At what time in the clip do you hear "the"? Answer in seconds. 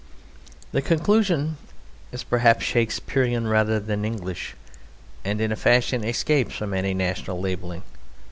0.71-0.81